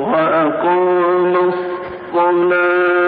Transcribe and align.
وأقام 0.00 1.34
الصلاة 1.36 2.99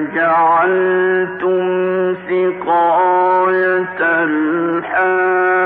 أجعلتم 0.00 1.64
سقاية 2.28 3.98
الحاج 4.00 5.60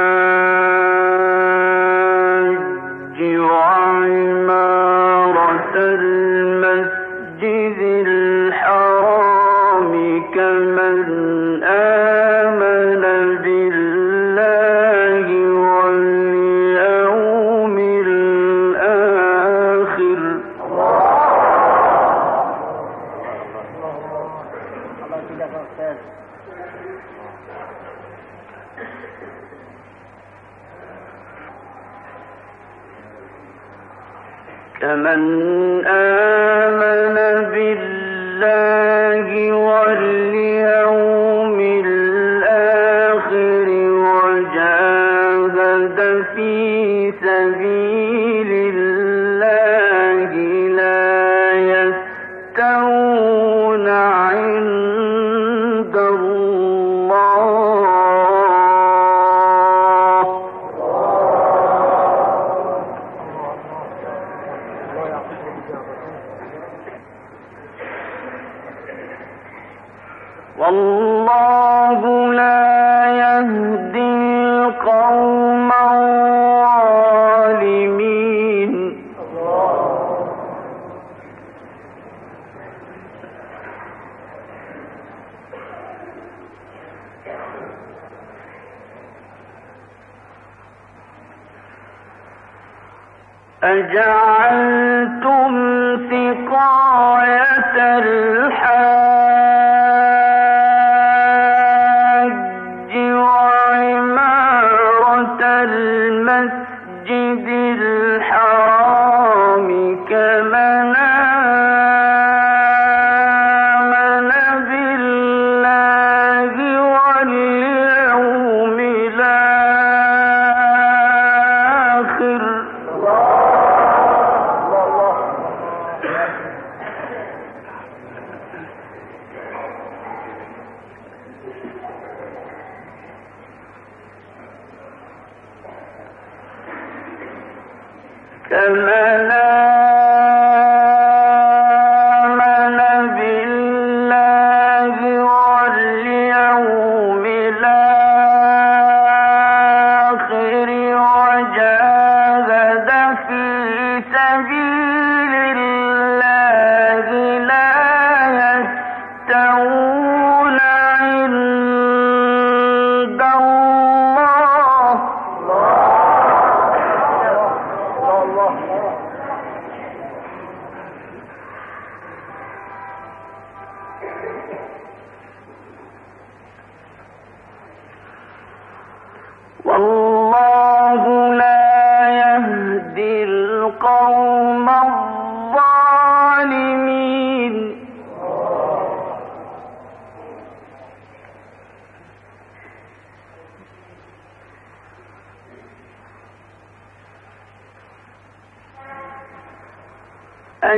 سبيل 47.22 48.50
الله. 48.52 49.03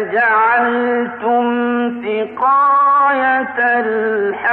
أجعلتم 0.07 1.45
سقاية 2.03 3.59
الحاج 3.59 4.46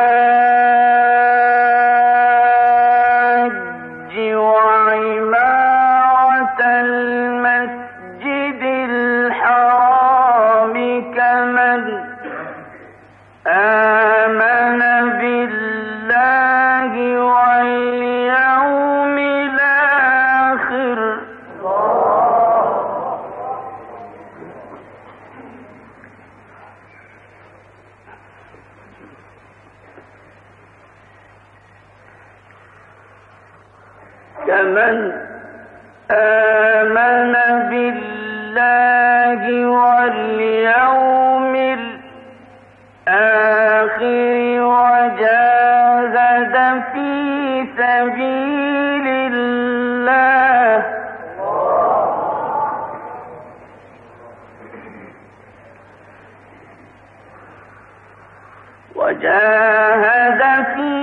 وجاهد 59.14 60.66
في 60.76 61.03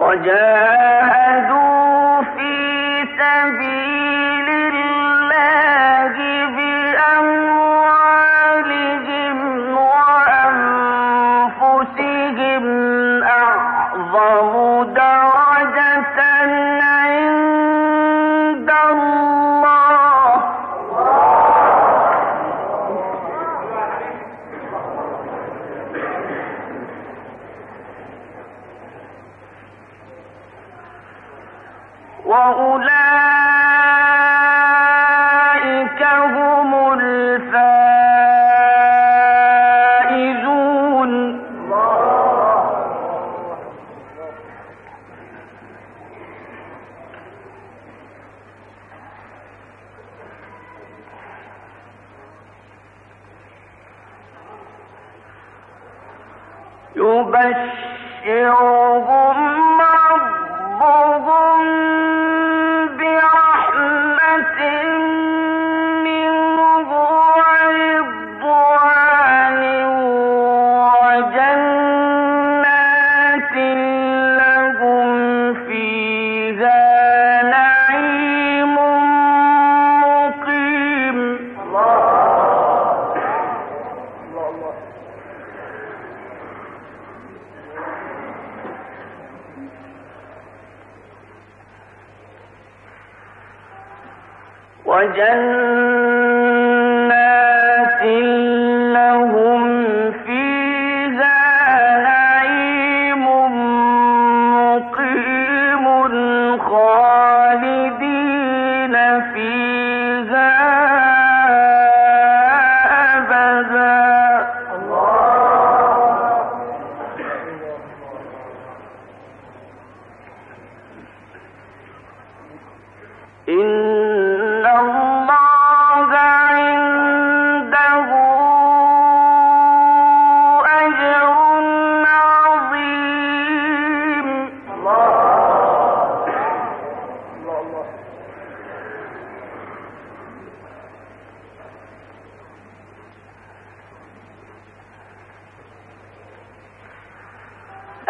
وجاهدوا 0.00 0.99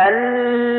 أن 0.08 0.71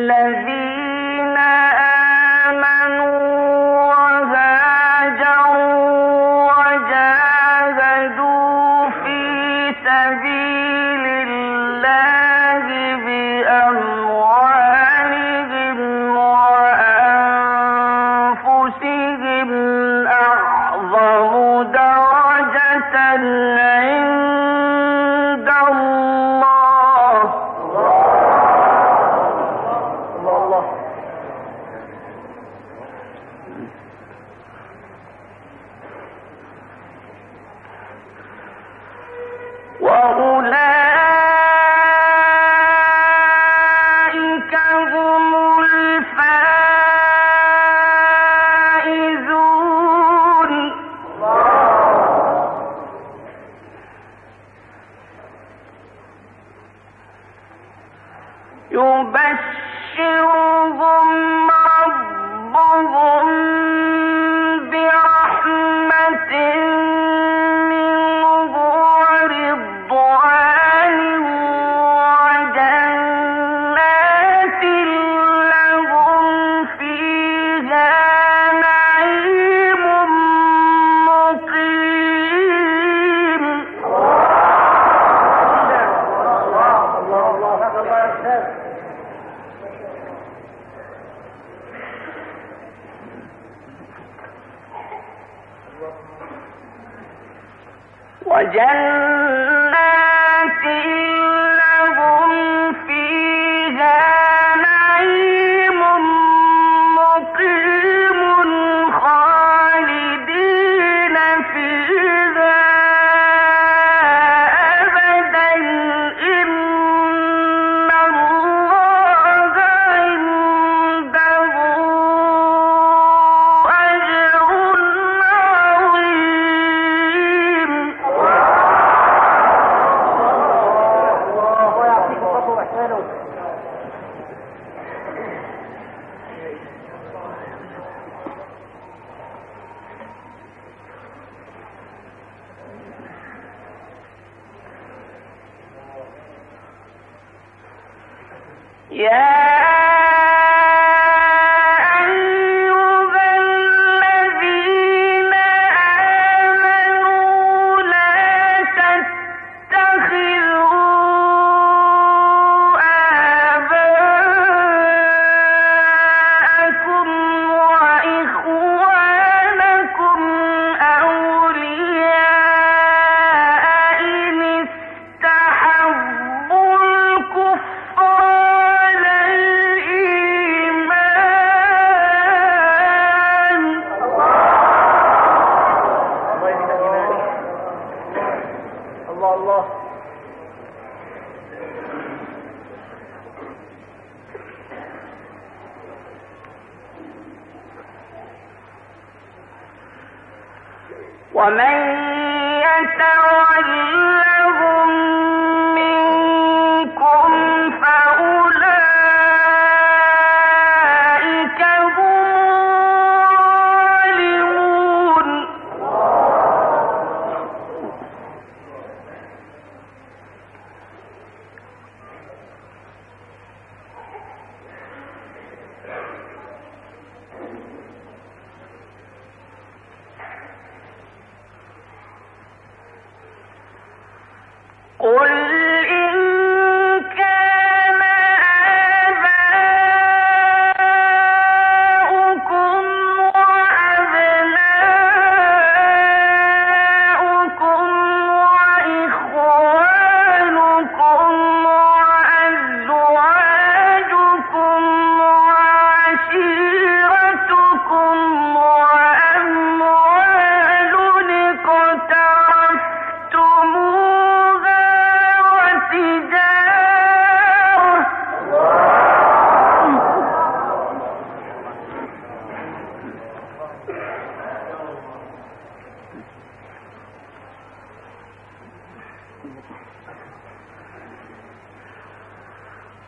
ومن 62.92 63.41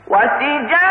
والله 0.07 0.82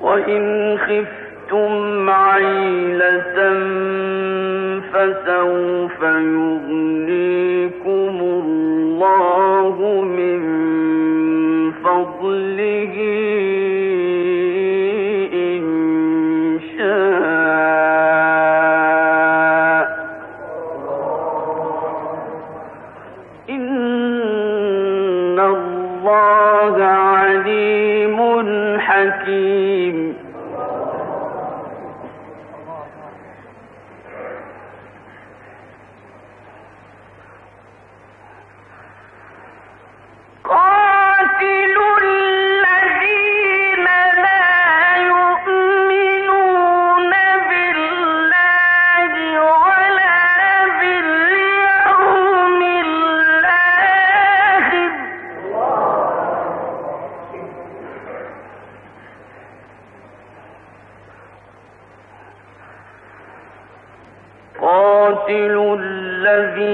وإن 0.00 0.78
خفتم 0.78 2.10
عيلة 2.10 3.36
فسوف 4.92 6.02
يغنيكم 6.02 8.16
الله 8.20 9.43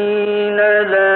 الذين 0.09 0.57
لا 0.91 1.08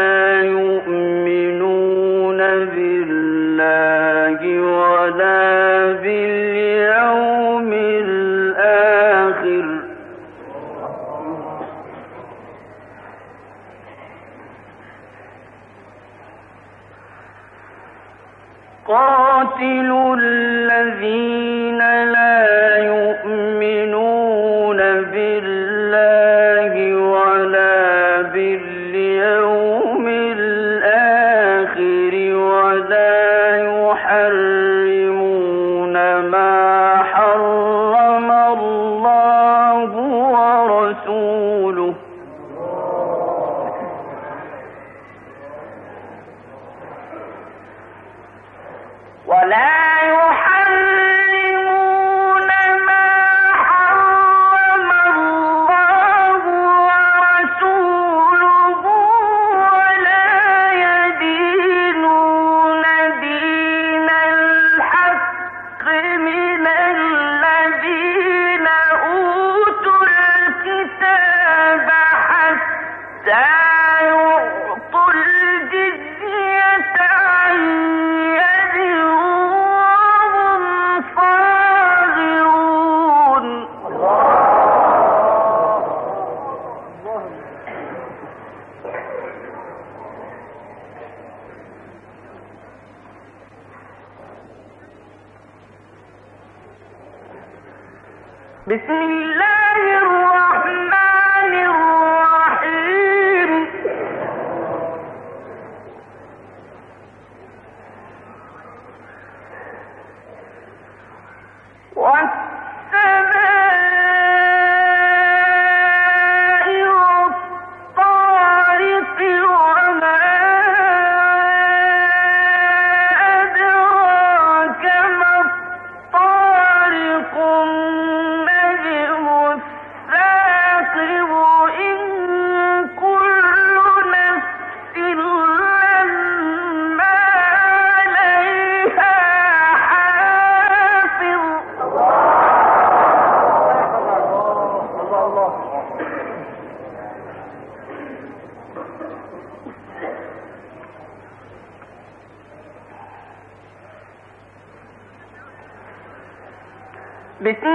بسم 157.44 157.73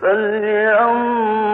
فلينظر 0.00 1.49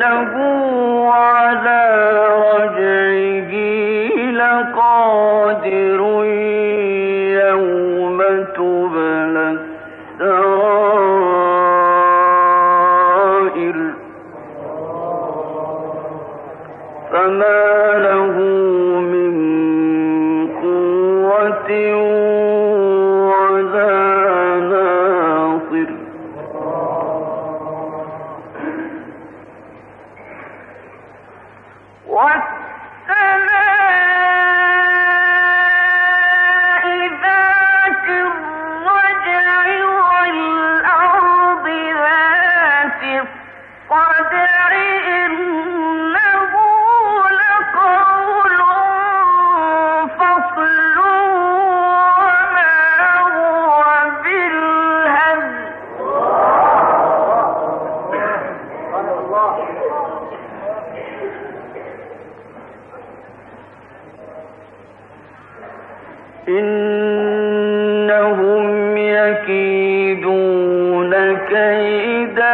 إنه 0.00 0.49
يكيدون 70.11 71.13
كيدا 71.49 72.50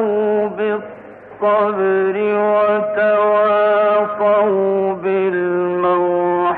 وتواصوا 0.00 0.48
بالصبر 0.48 2.16
وتواصوا 3.46 4.94
بالمرحمة 6.26 6.56